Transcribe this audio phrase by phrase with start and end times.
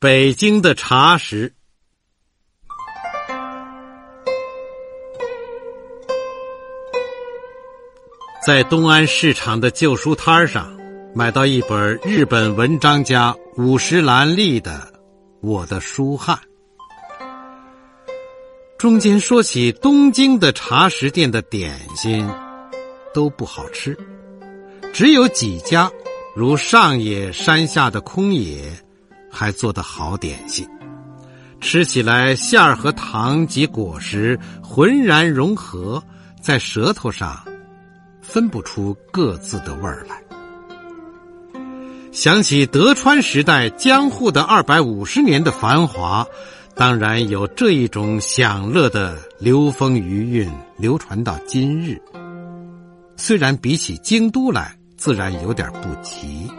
[0.00, 1.52] 北京的茶食，
[8.46, 10.78] 在东安市场的旧书摊上，
[11.16, 14.88] 买到一本日本文章家五十岚利的
[15.40, 16.38] 《我的书汉》，
[18.78, 22.24] 中间说起东京的茶食店的点心
[23.12, 23.98] 都不好吃，
[24.92, 25.90] 只有几家，
[26.36, 28.72] 如上野山下的空野。
[29.30, 30.68] 还做的好点心，
[31.60, 36.02] 吃起来馅儿和糖及果实浑然融合，
[36.40, 37.44] 在舌头上
[38.22, 40.22] 分不出各自的味儿来。
[42.10, 46.26] 想起德川时代江户的二百五十年的繁华，
[46.74, 52.00] 当然有这一种享乐的流风余韵流传到今日。
[53.16, 56.50] 虽然比起京都来，自然有点不及。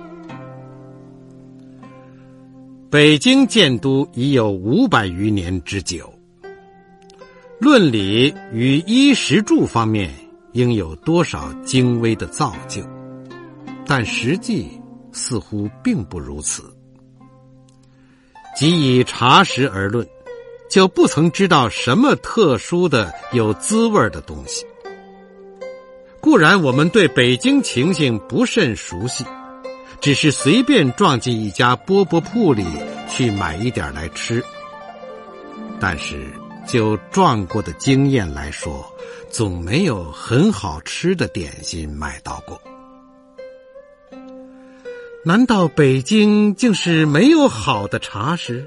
[2.92, 6.12] 北京建都已有五百余年之久，
[7.60, 10.12] 论理与衣食住方面
[10.54, 12.82] 应有多少精微的造就，
[13.86, 14.72] 但实际
[15.12, 16.64] 似乎并不如此。
[18.56, 20.08] 即以茶食而论，
[20.68, 24.66] 就不曾知道什么特殊的有滋味的东西。
[26.20, 29.24] 固然我们对北京情形不甚熟悉。
[30.02, 32.66] 只是随便撞进一家饽饽铺里
[33.10, 34.44] 去买一点来吃，
[35.80, 36.28] 但是
[36.66, 38.90] 就撞过的经验来说，
[39.30, 42.60] 总没有很好吃的点心买到过。
[45.26, 48.66] 难道北京竟是没有好的茶食，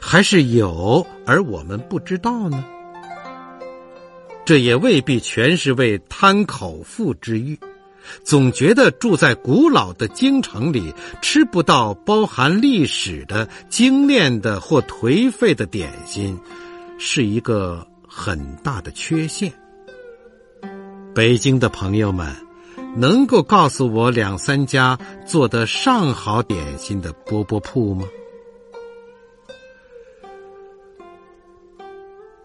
[0.00, 2.64] 还是有而我们不知道呢？
[4.44, 7.58] 这也未必全是为贪口腹之欲。
[8.24, 10.92] 总觉得住在古老的京城里，
[11.22, 16.38] 吃不到包含历史的精炼的或颓废的点心，
[16.98, 19.52] 是一个很大的缺陷。
[21.14, 22.34] 北京的朋友们，
[22.96, 28.04] 能够告诉我两三家做的上好点心的饽饽铺吗？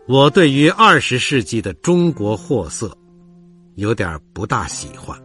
[0.05, 2.97] 我对于二十世纪的中国货色，
[3.75, 5.17] 有点不大喜欢。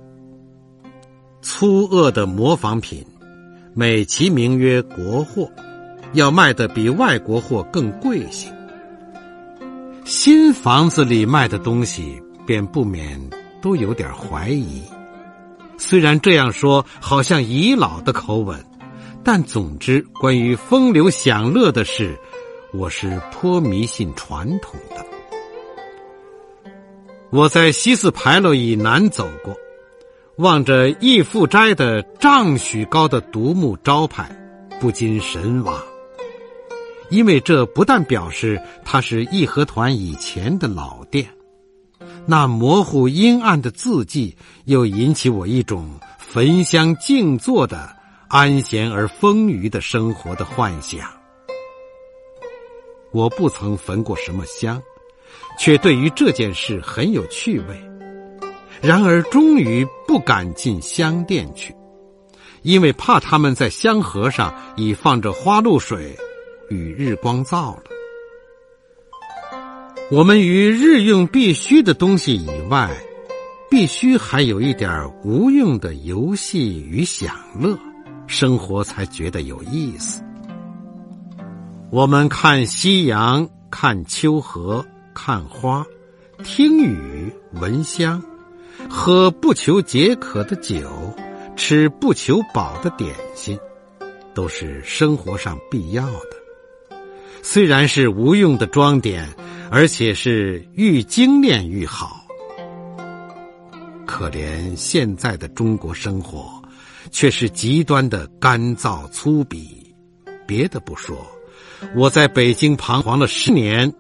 [1.59, 3.05] 粗恶的模仿品，
[3.75, 5.51] 美其名曰国货，
[6.13, 8.49] 要卖的比外国货更贵些。
[10.05, 13.21] 新房子里卖的东西，便不免
[13.61, 14.85] 都有点怀疑。
[15.77, 18.65] 虽然这样说好像遗老的口吻，
[19.25, 22.17] 但总之关于风流享乐的事，
[22.73, 25.05] 我是颇迷信传统的。
[27.31, 29.53] 我在西四牌楼以南走过。
[30.39, 34.31] 望着义父斋的丈许高的独木招牌，
[34.81, 35.83] 不禁神往。
[37.11, 41.29] 因为这不但表示它是义和团以前的老店，
[42.25, 47.91] 那模糊阴暗的字迹又引起我一种焚香静坐的
[48.29, 51.01] 安闲而丰腴的生活的幻想。
[53.11, 54.81] 我不曾焚过什么香，
[55.59, 57.83] 却对于这件事很有趣味。
[58.81, 61.77] 然而，终于不敢进香店去，
[62.63, 66.17] 因为怕他们在香盒上已放着花露水
[66.71, 67.83] 与日光皂了。
[70.11, 72.91] 我们于日用必须的东西以外，
[73.71, 74.91] 必须还有一点
[75.23, 77.79] 无用的游戏与享乐，
[78.27, 80.23] 生活才觉得有意思。
[81.91, 84.83] 我们看夕阳，看秋荷，
[85.15, 85.85] 看花，
[86.43, 87.31] 听雨，
[87.61, 88.23] 闻香。
[88.89, 91.15] 喝不求解渴的酒，
[91.57, 93.59] 吃不求饱的点心，
[94.35, 97.01] 都是生活上必要的。
[97.43, 99.27] 虽然是无用的装点，
[99.71, 102.25] 而且是愈精炼愈好。
[104.07, 106.63] 可怜现在的中国生活，
[107.11, 109.67] 却是极端的干燥粗鄙。
[110.47, 111.17] 别的不说，
[111.95, 113.93] 我在北京彷徨了十年，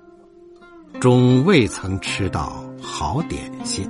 [1.01, 3.89] 终未曾吃到好点心。